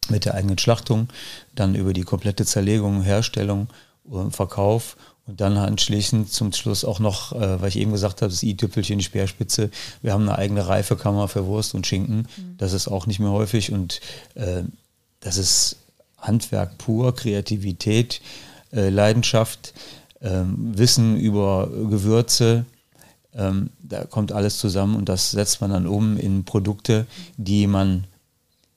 mit 0.09 0.25
der 0.25 0.35
eigenen 0.35 0.57
Schlachtung, 0.57 1.09
dann 1.55 1.75
über 1.75 1.93
die 1.93 2.01
komplette 2.01 2.45
Zerlegung, 2.45 3.01
Herstellung 3.01 3.67
und 4.03 4.35
Verkauf 4.35 4.97
und 5.27 5.41
dann 5.41 5.57
anschließend 5.57 6.31
zum 6.31 6.51
Schluss 6.53 6.83
auch 6.83 6.99
noch, 6.99 7.33
äh, 7.33 7.61
weil 7.61 7.69
ich 7.69 7.77
eben 7.77 7.91
gesagt 7.91 8.21
habe, 8.21 8.31
das 8.31 8.41
i-Tüpfelchen, 8.41 8.97
die 8.97 9.05
Speerspitze. 9.05 9.69
Wir 10.01 10.13
haben 10.13 10.27
eine 10.27 10.37
eigene 10.37 10.67
Reifekammer 10.67 11.27
für 11.27 11.45
Wurst 11.45 11.75
und 11.75 11.85
Schinken. 11.85 12.27
Das 12.57 12.73
ist 12.73 12.87
auch 12.87 13.05
nicht 13.05 13.19
mehr 13.19 13.29
häufig 13.29 13.71
und 13.71 14.01
äh, 14.33 14.63
das 15.19 15.37
ist 15.37 15.77
Handwerk 16.17 16.77
pur, 16.79 17.13
Kreativität, 17.15 18.21
äh, 18.73 18.89
Leidenschaft, 18.89 19.73
ähm, 20.21 20.77
Wissen 20.77 21.17
über 21.17 21.69
Gewürze. 21.89 22.65
Ähm, 23.33 23.69
da 23.81 24.05
kommt 24.05 24.31
alles 24.31 24.57
zusammen 24.57 24.95
und 24.95 25.07
das 25.07 25.31
setzt 25.31 25.61
man 25.61 25.71
dann 25.71 25.87
um 25.87 26.17
in 26.17 26.45
Produkte, 26.45 27.05
die 27.37 27.67
man, 27.67 28.05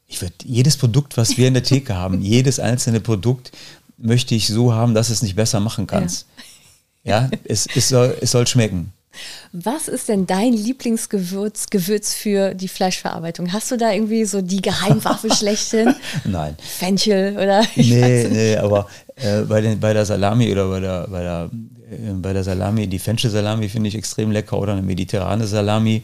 ich 0.07 0.21
würde, 0.21 0.35
jedes 0.45 0.77
Produkt, 0.77 1.17
was 1.17 1.37
wir 1.37 1.49
in 1.49 1.55
der 1.55 1.63
Theke 1.63 1.95
haben, 1.95 2.21
jedes 2.23 2.61
einzelne 2.61 3.01
Produkt 3.01 3.53
möchte 3.97 4.35
ich 4.35 4.49
so 4.49 4.75
haben, 4.75 4.95
dass 4.95 5.11
es 5.11 5.23
nicht 5.23 5.37
besser 5.37 5.61
machen 5.61 5.87
kannst. 5.87 6.27
Ja, 7.05 7.31
es, 7.45 7.67
es, 7.75 7.89
soll, 7.89 8.17
es 8.21 8.31
soll 8.31 8.47
schmecken. 8.47 8.93
Was 9.53 9.89
ist 9.89 10.09
denn 10.09 10.27
dein 10.27 10.53
Lieblingsgewürz 10.53 11.67
Gewürz 11.69 12.15
für 12.15 12.55
die 12.55 12.69
Fleischverarbeitung? 12.69 13.53
Hast 13.53 13.71
du 13.71 13.77
da 13.77 13.93
irgendwie 13.93 14.25
so 14.25 14.41
die 14.41 14.63
Geheimwaffe 14.63 15.31
schlechthin? 15.35 15.95
Nein. 16.25 16.57
Fenchel 16.59 17.35
oder 17.35 17.63
Nee, 17.77 18.29
nee, 18.31 18.57
aber 18.57 18.89
äh, 19.23 19.43
bei, 19.43 19.61
den, 19.61 19.81
bei 19.81 19.93
der 19.93 20.05
Salami 20.05 20.50
oder 20.52 20.69
bei 20.69 20.81
der, 20.81 21.07
bei 21.09 21.23
der, 21.23 21.50
äh, 21.91 22.12
bei 22.14 22.33
der 22.33 22.45
Salami, 22.45 22.87
die 22.87 22.99
Fenchel 22.99 23.31
Salami 23.31 23.69
finde 23.69 23.88
ich 23.88 23.95
extrem 23.95 24.31
lecker 24.31 24.59
oder 24.59 24.73
eine 24.73 24.83
mediterrane 24.83 25.47
Salami. 25.47 26.02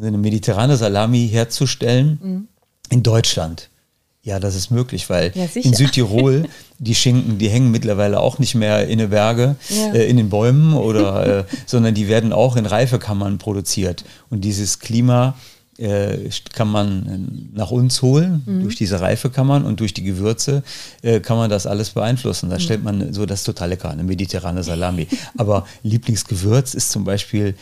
Eine 0.00 0.18
mediterrane 0.18 0.76
Salami 0.76 1.28
herzustellen 1.32 2.18
Mhm. 2.22 2.48
in 2.90 3.02
Deutschland. 3.02 3.68
Ja, 4.22 4.38
das 4.38 4.54
ist 4.54 4.70
möglich, 4.70 5.08
weil 5.08 5.32
Ja, 5.34 5.46
in 5.54 5.72
Südtirol 5.74 6.44
die 6.78 6.94
Schinken, 6.94 7.38
die 7.38 7.48
hängen 7.48 7.70
mittlerweile 7.70 8.20
auch 8.20 8.38
nicht 8.38 8.54
mehr 8.54 8.86
in 8.86 8.98
den 8.98 9.10
Berge, 9.10 9.56
Ja. 9.70 9.94
äh, 9.94 10.08
in 10.08 10.16
den 10.18 10.28
Bäumen 10.28 10.74
oder, 10.74 11.38
äh, 11.40 11.44
sondern 11.66 11.94
die 11.94 12.08
werden 12.08 12.32
auch 12.32 12.56
in 12.56 12.66
Reifekammern 12.66 13.38
produziert. 13.38 14.04
Und 14.30 14.42
dieses 14.42 14.78
Klima 14.80 15.34
äh, 15.78 16.28
kann 16.52 16.68
man 16.68 17.06
äh, 17.06 17.56
nach 17.56 17.70
uns 17.70 18.02
holen 18.02 18.42
durch 18.62 18.76
diese 18.76 19.00
Reifekammern 19.00 19.64
und 19.64 19.80
durch 19.80 19.94
die 19.94 20.02
Gewürze 20.02 20.62
äh, 21.02 21.20
kann 21.20 21.36
man 21.36 21.50
das 21.50 21.66
alles 21.66 21.90
beeinflussen. 21.90 22.50
Da 22.50 22.58
stellt 22.58 22.82
man 22.82 23.12
so 23.12 23.26
das 23.26 23.40
ist 23.40 23.44
total 23.44 23.70
lecker, 23.70 23.90
eine 23.90 24.04
mediterrane 24.04 24.62
Salami. 24.62 25.06
Aber 25.36 25.66
Lieblingsgewürz 25.82 26.74
ist 26.74 26.90
zum 26.90 27.04
Beispiel 27.04 27.54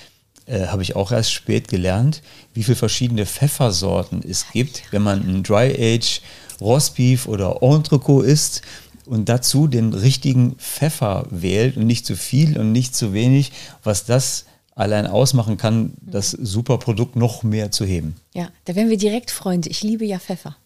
äh, 0.47 0.67
habe 0.67 0.83
ich 0.83 0.97
auch 0.97 1.13
erst 1.13 1.33
spät 1.33 1.69
gelernt, 1.69 2.23
wie 2.55 2.63
viele 2.63 2.77
verschiedene 2.77 3.27
Pfeffersorten 3.27 4.23
es 4.27 4.47
gibt, 4.53 4.83
wenn 4.93 5.03
man 5.03 5.21
ein 5.21 5.43
Dry 5.43 5.75
Age 5.79 6.21
Rostbeef 6.61 7.27
oder 7.27 7.63
Entrecot 7.63 8.25
isst 8.25 8.63
und 9.05 9.29
dazu 9.29 9.67
den 9.67 9.93
richtigen 9.93 10.57
Pfeffer 10.57 11.27
wählt 11.31 11.77
und 11.77 11.87
nicht 11.87 12.07
zu 12.07 12.17
viel 12.17 12.59
und 12.59 12.73
nicht 12.73 12.95
zu 12.95 13.13
wenig, 13.13 13.53
was 13.83 14.05
das 14.05 14.47
allein 14.77 15.07
ausmachen 15.09 15.57
kann, 15.57 15.95
das 16.01 16.31
super 16.31 16.79
Produkt 16.79 17.17
noch 17.17 17.43
mehr 17.43 17.73
zu 17.73 17.85
heben. 17.85 18.15
Ja, 18.35 18.51
da 18.67 18.77
wären 18.77 18.89
wir 18.91 18.99
direkt 18.99 19.33
Freunde. 19.33 19.69
Ich 19.69 19.83
liebe 19.83 20.05
ja 20.05 20.21
Pfeffer. 20.21 20.57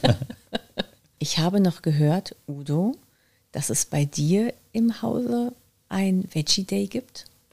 ich 1.18 1.38
habe 1.38 1.60
noch 1.60 1.82
gehört, 1.82 2.34
Udo, 2.48 2.96
dass 3.52 3.70
es 3.70 3.84
bei 3.84 4.04
dir 4.06 4.52
im 4.72 5.02
Hause 5.02 5.52
ein 5.88 6.24
Veggie 6.32 6.64
Day 6.64 6.86
gibt. 6.86 7.26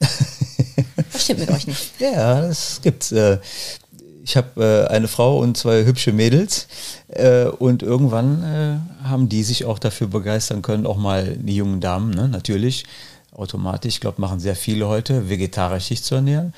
Was 1.12 1.24
stimmt 1.24 1.40
mit 1.40 1.50
euch 1.50 1.66
nicht? 1.66 2.00
Ja, 2.00 2.40
das 2.42 2.80
gibt's. 2.82 3.12
Äh, 3.12 3.38
Ich 4.24 4.36
habe 4.36 4.86
äh, 4.90 4.92
eine 4.92 5.08
Frau 5.08 5.38
und 5.38 5.56
zwei 5.56 5.84
hübsche 5.86 6.12
Mädels 6.12 6.68
äh, 7.08 7.44
und 7.44 7.82
irgendwann 7.82 8.42
äh, 8.42 9.06
haben 9.08 9.28
die 9.30 9.42
sich 9.42 9.64
auch 9.64 9.78
dafür 9.78 10.06
begeistern 10.08 10.60
können, 10.60 10.86
auch 10.86 10.98
mal 10.98 11.36
die 11.36 11.56
jungen 11.56 11.80
Damen, 11.80 12.10
ne, 12.10 12.28
natürlich, 12.28 12.84
automatisch, 13.38 13.94
ich 13.94 14.00
glaube, 14.00 14.20
machen 14.20 14.40
sehr 14.40 14.56
viele 14.56 14.88
heute, 14.88 15.28
vegetarisch 15.28 15.86
sich 15.86 16.02
zu 16.02 16.16
ernähren. 16.16 16.52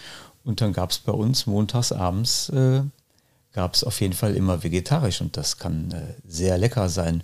Und 0.45 0.61
dann 0.61 0.73
gab 0.73 0.91
es 0.91 0.99
bei 0.99 1.13
uns 1.13 1.47
montags 1.47 1.93
abends, 1.93 2.49
äh, 2.49 2.83
gab 3.53 3.75
es 3.75 3.85
auf 3.85 4.01
jeden 4.01 4.15
Fall 4.15 4.37
immer 4.37 4.63
vegetarisch 4.63 5.21
und 5.21 5.37
das 5.37 5.59
kann 5.59 5.91
äh, 5.93 6.15
sehr 6.27 6.57
lecker 6.57 6.89
sein. 6.89 7.23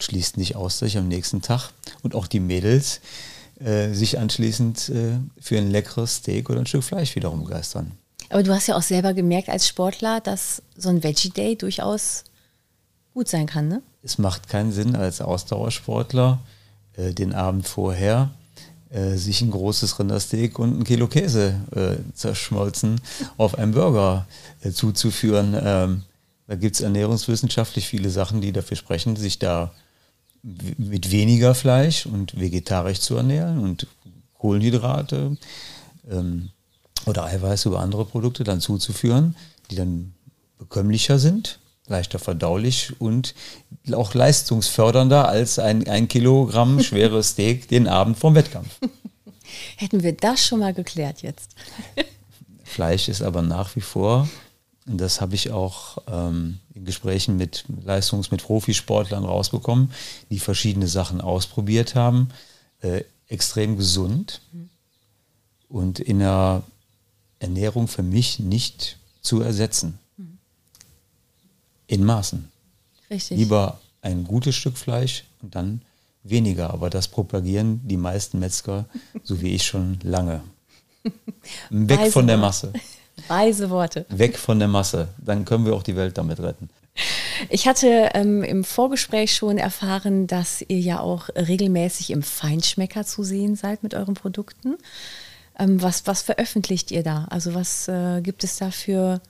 Schließt 0.00 0.36
nicht 0.36 0.56
aus, 0.56 0.78
dass 0.78 0.88
ich 0.88 0.98
am 0.98 1.08
nächsten 1.08 1.42
Tag 1.42 1.70
und 2.02 2.14
auch 2.14 2.26
die 2.26 2.40
Mädels 2.40 3.00
äh, 3.60 3.92
sich 3.92 4.18
anschließend 4.18 4.88
äh, 4.88 5.18
für 5.40 5.58
ein 5.58 5.70
leckeres 5.70 6.16
Steak 6.16 6.50
oder 6.50 6.60
ein 6.60 6.66
Stück 6.66 6.84
Fleisch 6.84 7.14
wiederum 7.14 7.44
begeistern. 7.44 7.92
Aber 8.30 8.42
du 8.42 8.52
hast 8.52 8.66
ja 8.66 8.76
auch 8.76 8.82
selber 8.82 9.14
gemerkt 9.14 9.48
als 9.48 9.66
Sportler, 9.66 10.20
dass 10.20 10.62
so 10.76 10.88
ein 10.88 11.02
Veggie 11.02 11.30
Day 11.30 11.56
durchaus 11.56 12.24
gut 13.14 13.28
sein 13.28 13.46
kann, 13.46 13.68
ne? 13.68 13.82
Es 14.02 14.18
macht 14.18 14.48
keinen 14.48 14.70
Sinn 14.70 14.96
als 14.96 15.20
Ausdauersportler 15.20 16.38
äh, 16.94 17.12
den 17.12 17.34
Abend 17.34 17.66
vorher 17.66 18.30
äh, 18.90 19.16
sich 19.16 19.42
ein 19.42 19.50
großes 19.50 19.98
Rindersteak 19.98 20.58
und 20.58 20.80
ein 20.80 20.84
Kilo 20.84 21.08
Käse 21.08 21.60
äh, 21.74 21.96
zerschmolzen 22.14 23.00
auf 23.36 23.56
einen 23.58 23.72
Burger 23.72 24.26
äh, 24.62 24.70
zuzuführen. 24.70 25.54
Ähm, 25.62 26.02
da 26.46 26.54
gibt 26.54 26.76
es 26.76 26.80
ernährungswissenschaftlich 26.80 27.86
viele 27.86 28.08
Sachen, 28.08 28.40
die 28.40 28.52
dafür 28.52 28.76
sprechen, 28.76 29.16
sich 29.16 29.38
da 29.38 29.72
mit 30.42 31.10
weniger 31.10 31.54
Fleisch 31.54 32.06
und 32.06 32.40
vegetarisch 32.40 33.00
zu 33.00 33.16
ernähren 33.16 33.58
und 33.58 33.86
Kohlenhydrate 34.38 35.36
ähm, 36.10 36.50
oder 37.06 37.24
Eiweiß 37.24 37.66
über 37.66 37.80
andere 37.80 38.04
Produkte 38.04 38.44
dann 38.44 38.60
zuzuführen, 38.60 39.36
die 39.70 39.76
dann 39.76 40.14
bekömmlicher 40.58 41.18
sind, 41.18 41.58
leichter 41.88 42.18
verdaulich 42.18 43.00
und 43.00 43.34
auch 43.92 44.14
leistungsfördernder 44.14 45.28
als 45.28 45.58
ein, 45.58 45.88
ein 45.88 46.08
Kilogramm 46.08 46.80
schweres 46.82 47.30
Steak 47.30 47.68
den 47.68 47.88
Abend 47.88 48.18
vom 48.18 48.34
Wettkampf. 48.34 48.78
Hätten 49.76 50.02
wir 50.02 50.12
das 50.12 50.44
schon 50.44 50.60
mal 50.60 50.74
geklärt 50.74 51.22
jetzt. 51.22 51.54
Fleisch 52.64 53.08
ist 53.08 53.22
aber 53.22 53.42
nach 53.42 53.74
wie 53.76 53.80
vor, 53.80 54.28
und 54.86 55.00
das 55.00 55.20
habe 55.20 55.34
ich 55.34 55.50
auch 55.50 55.98
ähm, 56.06 56.58
in 56.74 56.84
Gesprächen 56.84 57.36
mit 57.36 57.64
Leistungs-, 57.84 58.30
mit 58.30 58.42
Profisportlern 58.42 59.24
rausbekommen, 59.24 59.92
die 60.30 60.38
verschiedene 60.38 60.86
Sachen 60.86 61.20
ausprobiert 61.20 61.94
haben, 61.94 62.28
äh, 62.80 63.04
extrem 63.26 63.76
gesund 63.76 64.40
und 65.68 66.00
in 66.00 66.20
der 66.20 66.62
Ernährung 67.38 67.88
für 67.88 68.02
mich 68.02 68.38
nicht 68.38 68.98
zu 69.20 69.40
ersetzen. 69.42 69.98
In 71.88 72.04
Maßen. 72.04 72.48
Richtig. 73.10 73.38
Lieber 73.38 73.80
ein 74.02 74.24
gutes 74.24 74.54
Stück 74.54 74.78
Fleisch 74.78 75.24
und 75.42 75.54
dann 75.54 75.82
weniger. 76.22 76.70
Aber 76.70 76.90
das 76.90 77.08
propagieren 77.08 77.80
die 77.84 77.96
meisten 77.96 78.38
Metzger, 78.38 78.84
so 79.24 79.40
wie 79.40 79.54
ich 79.54 79.64
schon 79.64 79.98
lange. 80.02 80.42
Weg 81.70 81.98
Weise 82.00 82.12
von 82.12 82.26
der. 82.26 82.36
Masse. 82.36 82.72
Weise 83.26 83.70
Worte. 83.70 84.06
Weg 84.10 84.38
von 84.38 84.58
der 84.58 84.68
Masse. 84.68 85.08
Dann 85.18 85.44
können 85.44 85.64
wir 85.64 85.74
auch 85.74 85.82
die 85.82 85.96
Welt 85.96 86.16
damit 86.18 86.38
retten. 86.38 86.68
Ich 87.48 87.66
hatte 87.68 88.10
ähm, 88.14 88.42
im 88.42 88.64
Vorgespräch 88.64 89.34
schon 89.34 89.58
erfahren, 89.58 90.26
dass 90.26 90.62
ihr 90.66 90.80
ja 90.80 91.00
auch 91.00 91.28
regelmäßig 91.28 92.10
im 92.10 92.22
Feinschmecker 92.22 93.06
zu 93.06 93.22
sehen 93.22 93.54
seid 93.54 93.82
mit 93.82 93.94
euren 93.94 94.14
Produkten. 94.14 94.76
Ähm, 95.58 95.80
was, 95.80 96.06
was 96.06 96.22
veröffentlicht 96.22 96.90
ihr 96.90 97.02
da? 97.02 97.26
Also 97.30 97.54
was 97.54 97.88
äh, 97.88 98.20
gibt 98.20 98.44
es 98.44 98.56
da 98.56 98.70
für 98.70 99.20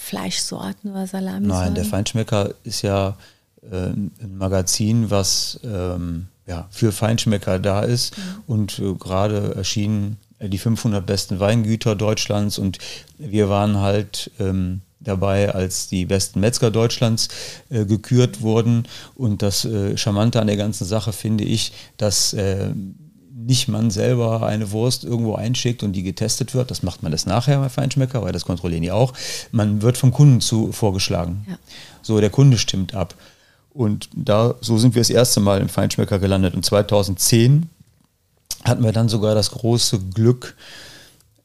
Fleischsorten 0.00 0.90
oder 0.90 1.06
Salami? 1.06 1.46
Nein, 1.46 1.74
der 1.74 1.84
Feinschmecker 1.84 2.54
ist 2.64 2.82
ja 2.82 3.16
äh, 3.62 3.90
ein 3.90 4.36
Magazin, 4.38 5.10
was 5.10 5.60
ähm, 5.62 6.28
ja, 6.46 6.66
für 6.70 6.90
Feinschmecker 6.90 7.58
da 7.58 7.82
ist. 7.82 8.16
Mhm. 8.16 8.22
Und 8.46 8.78
äh, 8.78 8.94
gerade 8.94 9.54
erschienen 9.54 10.16
äh, 10.38 10.48
die 10.48 10.58
500 10.58 11.04
besten 11.04 11.38
Weingüter 11.38 11.94
Deutschlands 11.94 12.58
und 12.58 12.78
wir 13.18 13.50
waren 13.50 13.76
halt 13.78 14.30
ähm, 14.40 14.80
dabei, 15.00 15.54
als 15.54 15.88
die 15.88 16.06
besten 16.06 16.40
Metzger 16.40 16.70
Deutschlands 16.70 17.28
äh, 17.68 17.84
gekürt 17.84 18.40
wurden. 18.40 18.88
Und 19.14 19.42
das 19.42 19.66
äh, 19.66 19.96
Charmante 19.98 20.40
an 20.40 20.46
der 20.46 20.56
ganzen 20.56 20.86
Sache 20.86 21.12
finde 21.12 21.44
ich, 21.44 21.72
dass 21.98 22.32
äh, 22.32 22.70
nicht 23.46 23.68
man 23.68 23.90
selber 23.90 24.42
eine 24.42 24.70
Wurst 24.70 25.04
irgendwo 25.04 25.34
einschickt 25.34 25.82
und 25.82 25.92
die 25.92 26.02
getestet 26.02 26.54
wird. 26.54 26.70
Das 26.70 26.82
macht 26.82 27.02
man 27.02 27.12
das 27.12 27.26
nachher 27.26 27.58
bei 27.58 27.68
Feinschmecker, 27.68 28.22
weil 28.22 28.32
das 28.32 28.44
kontrollieren 28.44 28.82
die 28.82 28.92
auch. 28.92 29.12
Man 29.52 29.82
wird 29.82 29.98
vom 29.98 30.12
Kunden 30.12 30.40
zu 30.40 30.72
vorgeschlagen. 30.72 31.44
Ja. 31.48 31.58
So, 32.02 32.20
der 32.20 32.30
Kunde 32.30 32.58
stimmt 32.58 32.94
ab. 32.94 33.14
Und 33.72 34.08
da, 34.14 34.54
so 34.60 34.78
sind 34.78 34.94
wir 34.94 35.00
das 35.00 35.10
erste 35.10 35.40
Mal 35.40 35.60
im 35.60 35.68
Feinschmecker 35.68 36.18
gelandet. 36.18 36.54
Und 36.54 36.64
2010 36.64 37.68
hatten 38.64 38.84
wir 38.84 38.92
dann 38.92 39.08
sogar 39.08 39.34
das 39.34 39.52
große 39.52 39.98
Glück, 40.14 40.56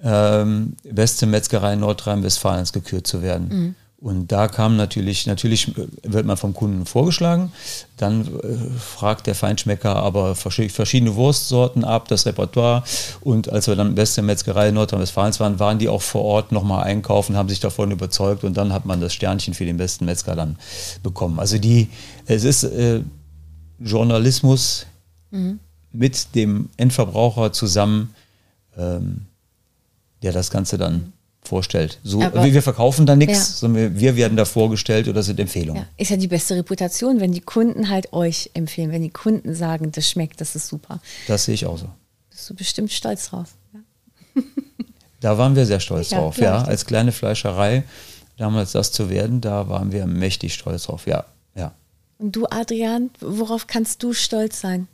ähm, 0.03 0.75
beste 0.83 1.25
Metzgerei 1.25 1.75
Nordrhein-Westfalens 1.75 2.73
gekürt 2.73 3.07
zu 3.07 3.21
werden. 3.21 3.47
Mhm. 3.49 3.75
Und 4.05 4.31
da 4.31 4.47
kam 4.47 4.75
natürlich, 4.75 5.25
natürlich 5.25 5.71
wird 6.03 6.27
man 6.27 6.37
vom 6.37 6.53
Kunden 6.53 6.85
vorgeschlagen, 6.85 7.51
dann 7.97 8.21
äh, 8.21 8.55
fragt 8.77 9.25
der 9.25 9.33
Feinschmecker 9.33 9.95
aber 9.95 10.35
verschiedene 10.35 11.15
Wurstsorten 11.15 11.83
ab, 11.83 12.07
das 12.07 12.27
Repertoire. 12.27 12.83
Und 13.21 13.51
als 13.51 13.65
wir 13.65 13.75
dann 13.75 13.95
beste 13.95 14.21
Metzgerei 14.21 14.69
Nordrhein-Westfalens 14.69 15.39
waren, 15.39 15.57
waren 15.57 15.79
die 15.79 15.89
auch 15.89 16.03
vor 16.03 16.21
Ort 16.21 16.51
nochmal 16.51 16.83
einkaufen, 16.83 17.35
haben 17.35 17.49
sich 17.49 17.59
davon 17.59 17.89
überzeugt 17.89 18.43
und 18.43 18.55
dann 18.55 18.73
hat 18.73 18.85
man 18.85 19.01
das 19.01 19.11
Sternchen 19.11 19.55
für 19.55 19.65
den 19.65 19.77
besten 19.77 20.05
Metzger 20.05 20.35
dann 20.35 20.59
bekommen. 21.01 21.39
Also 21.39 21.57
die, 21.57 21.87
es 22.27 22.43
ist 22.43 22.63
äh, 22.63 23.01
Journalismus 23.79 24.85
mhm. 25.31 25.59
mit 25.91 26.35
dem 26.35 26.69
Endverbraucher 26.77 27.53
zusammen, 27.53 28.13
ähm, 28.77 29.25
der 30.21 30.31
das 30.31 30.51
Ganze 30.51 30.77
dann 30.77 31.11
vorstellt. 31.47 31.99
So, 32.03 32.21
Aber, 32.21 32.43
wir 32.43 32.61
verkaufen 32.61 33.05
da 33.05 33.15
nichts, 33.15 33.37
ja. 33.37 33.55
sondern 33.55 33.99
wir 33.99 34.15
werden 34.15 34.37
da 34.37 34.45
vorgestellt 34.45 35.07
oder 35.07 35.23
sind 35.23 35.39
Empfehlungen. 35.39 35.83
Ja. 35.83 35.87
Ist 35.97 36.11
ja 36.11 36.17
die 36.17 36.27
beste 36.27 36.55
Reputation, 36.55 37.19
wenn 37.19 37.31
die 37.31 37.41
Kunden 37.41 37.89
halt 37.89 38.13
euch 38.13 38.51
empfehlen, 38.53 38.91
wenn 38.91 39.01
die 39.01 39.09
Kunden 39.09 39.55
sagen, 39.55 39.91
das 39.91 40.09
schmeckt, 40.09 40.41
das 40.41 40.55
ist 40.55 40.67
super. 40.67 41.01
Das 41.27 41.45
sehe 41.45 41.55
ich 41.55 41.65
auch 41.65 41.77
so. 41.77 41.87
Bist 42.29 42.49
du 42.49 42.55
bestimmt 42.55 42.91
stolz 42.91 43.29
drauf. 43.29 43.49
Ja. 43.73 44.41
da 45.21 45.37
waren 45.37 45.55
wir 45.55 45.65
sehr 45.65 45.79
stolz 45.79 46.09
drauf, 46.09 46.37
ja. 46.37 46.63
Als 46.63 46.85
kleine 46.85 47.11
Fleischerei 47.11 47.83
damals 48.37 48.73
das 48.73 48.91
zu 48.91 49.09
werden, 49.09 49.41
da 49.41 49.69
waren 49.69 49.91
wir 49.91 50.05
mächtig 50.05 50.53
stolz 50.53 50.83
drauf, 50.83 51.07
ja. 51.07 51.25
ja. 51.55 51.73
Und 52.17 52.35
du, 52.35 52.45
Adrian, 52.47 53.09
worauf 53.19 53.67
kannst 53.67 54.03
du 54.03 54.13
stolz 54.13 54.59
sein? 54.59 54.87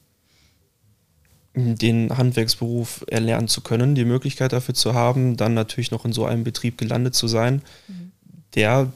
Den 1.53 2.17
Handwerksberuf 2.17 3.03
erlernen 3.07 3.47
zu 3.47 3.61
können, 3.61 3.93
die 3.93 4.05
Möglichkeit 4.05 4.53
dafür 4.53 4.73
zu 4.73 4.93
haben, 4.93 5.35
dann 5.35 5.53
natürlich 5.53 5.91
noch 5.91 6.05
in 6.05 6.13
so 6.13 6.25
einem 6.25 6.43
Betrieb 6.43 6.77
gelandet 6.77 7.13
zu 7.13 7.27
sein, 7.27 7.61
mhm. 7.87 8.11
der 8.55 8.93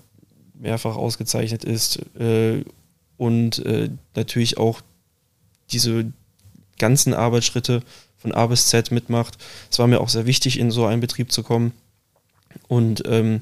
mehrfach 0.53 0.95
ausgezeichnet 0.95 1.65
ist 1.65 1.99
äh, 2.17 2.63
und 3.17 3.59
äh, 3.65 3.89
natürlich 4.15 4.57
auch 4.57 4.81
diese 5.71 6.11
ganzen 6.77 7.13
Arbeitsschritte 7.13 7.83
von 8.17 8.31
A 8.31 8.47
bis 8.47 8.67
Z 8.67 8.91
mitmacht. 8.91 9.37
Es 9.69 9.79
war 9.79 9.87
mir 9.87 9.99
auch 9.99 10.09
sehr 10.09 10.25
wichtig, 10.25 10.57
in 10.57 10.71
so 10.71 10.85
einen 10.85 11.01
Betrieb 11.01 11.31
zu 11.31 11.43
kommen 11.43 11.73
und 12.69 13.03
ähm, 13.05 13.41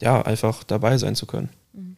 ja, 0.00 0.22
einfach 0.22 0.64
dabei 0.64 0.96
sein 0.96 1.16
zu 1.16 1.26
können. 1.26 1.50
Mhm. 1.74 1.96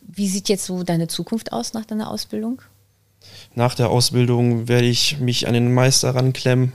Wie 0.00 0.28
sieht 0.28 0.48
jetzt 0.48 0.64
so 0.64 0.82
deine 0.82 1.08
Zukunft 1.08 1.52
aus 1.52 1.74
nach 1.74 1.84
deiner 1.84 2.10
Ausbildung? 2.10 2.62
Nach 3.54 3.74
der 3.74 3.90
Ausbildung 3.90 4.68
werde 4.68 4.86
ich 4.86 5.18
mich 5.18 5.48
an 5.48 5.54
den 5.54 5.72
Meister 5.72 6.14
ranklemmen 6.14 6.72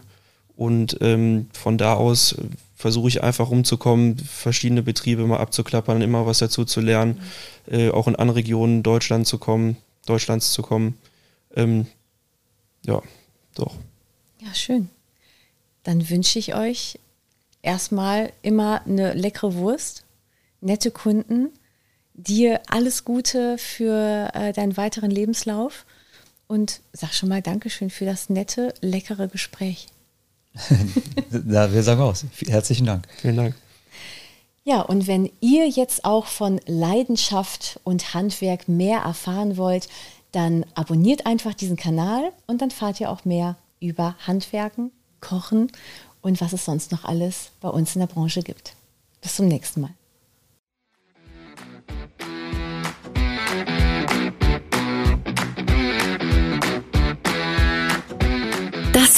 und 0.56 0.98
ähm, 1.02 1.48
von 1.54 1.78
da 1.78 1.94
aus 1.94 2.36
versuche 2.76 3.08
ich 3.08 3.24
einfach 3.24 3.50
rumzukommen, 3.50 4.18
verschiedene 4.18 4.82
Betriebe 4.82 5.26
mal 5.28 5.40
abzuklappern, 5.40 6.02
immer 6.02 6.26
was 6.26 6.40
dazu 6.40 6.66
zu 6.66 6.82
lernen, 6.82 7.22
äh, 7.70 7.92
auch 7.92 8.08
in 8.08 8.16
andere 8.16 8.38
Regionen 8.38 8.82
Deutschland 8.82 9.28
zu 9.28 9.38
kommen, 9.38 9.78
Deutschlands 10.08 10.52
zu 10.52 10.64
kommen. 10.64 10.98
Ähm, 11.56 11.86
ja, 12.84 13.02
doch. 13.54 13.76
Ja, 14.40 14.54
schön. 14.56 14.90
Dann 15.84 16.10
wünsche 16.10 16.40
ich 16.40 16.56
euch 16.56 17.00
erstmal 17.62 18.34
immer 18.42 18.82
eine 18.86 19.14
leckere 19.14 19.54
Wurst, 19.54 20.06
nette 20.60 20.90
Kunden, 20.90 21.50
dir 22.14 22.62
alles 22.68 23.06
Gute 23.06 23.58
für 23.58 24.32
äh, 24.34 24.54
deinen 24.54 24.76
weiteren 24.78 25.12
Lebenslauf 25.12 25.86
und 26.52 26.82
sag 26.92 27.14
schon 27.14 27.30
mal 27.30 27.42
Dankeschön 27.42 27.90
für 27.90 28.04
das 28.04 28.30
nette, 28.30 28.74
leckere 28.82 29.30
Gespräch. 29.30 29.88
ja, 31.48 31.72
wir 31.72 31.82
sagen 31.82 32.02
aus. 32.02 32.26
Herzlichen 32.46 32.86
Dank. 32.86 33.08
Vielen 33.22 33.38
Dank. 33.38 33.56
Ja, 34.66 34.82
und 34.82 35.08
wenn 35.08 35.32
ihr 35.40 35.70
jetzt 35.70 36.04
auch 36.04 36.26
von 36.26 36.60
Leidenschaft 36.66 37.80
und 37.86 38.14
Handwerk 38.14 38.68
mehr 38.68 39.00
erfahren 39.00 39.56
wollt, 39.56 39.88
dann 40.34 40.66
abonniert 40.76 41.26
einfach 41.26 41.54
diesen 41.54 41.78
Kanal 41.78 42.34
und 42.48 42.62
dann 42.62 42.70
fahrt 42.70 43.00
ihr 43.00 43.10
auch 43.10 43.24
mehr 43.24 43.56
über 43.80 44.18
Handwerken, 44.28 44.92
Kochen 45.22 45.72
und 46.22 46.42
was 46.42 46.52
es 46.52 46.66
sonst 46.66 46.92
noch 46.92 47.06
alles 47.06 47.52
bei 47.62 47.70
uns 47.70 47.96
in 47.96 48.02
der 48.02 48.08
Branche 48.08 48.42
gibt. 48.42 48.76
Bis 49.22 49.38
zum 49.38 49.48
nächsten 49.48 49.82
Mal. 49.82 49.94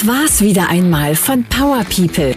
Das 0.04 0.16
war's 0.16 0.42
wieder 0.42 0.68
einmal 0.68 1.16
von 1.16 1.46
Power 1.46 1.86
People. 1.86 2.36